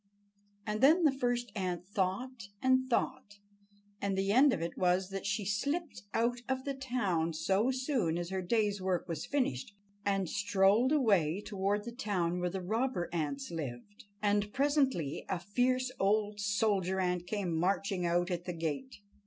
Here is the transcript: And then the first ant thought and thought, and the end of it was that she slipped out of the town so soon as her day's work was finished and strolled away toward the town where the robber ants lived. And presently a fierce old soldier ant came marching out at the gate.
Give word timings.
And 0.65 0.81
then 0.81 1.03
the 1.03 1.11
first 1.11 1.51
ant 1.55 1.85
thought 1.85 2.47
and 2.59 2.89
thought, 2.89 3.37
and 4.01 4.17
the 4.17 4.31
end 4.31 4.51
of 4.51 4.59
it 4.59 4.75
was 4.75 5.09
that 5.11 5.27
she 5.27 5.45
slipped 5.45 6.01
out 6.11 6.41
of 6.49 6.63
the 6.65 6.73
town 6.73 7.33
so 7.33 7.69
soon 7.69 8.17
as 8.17 8.31
her 8.31 8.41
day's 8.41 8.81
work 8.81 9.07
was 9.07 9.27
finished 9.27 9.75
and 10.03 10.27
strolled 10.27 10.91
away 10.91 11.39
toward 11.39 11.83
the 11.85 11.91
town 11.91 12.39
where 12.39 12.49
the 12.49 12.61
robber 12.63 13.09
ants 13.13 13.51
lived. 13.51 14.05
And 14.23 14.51
presently 14.51 15.23
a 15.29 15.37
fierce 15.37 15.91
old 15.99 16.39
soldier 16.39 16.99
ant 16.99 17.27
came 17.27 17.53
marching 17.55 18.03
out 18.03 18.31
at 18.31 18.45
the 18.45 18.53
gate. 18.53 19.01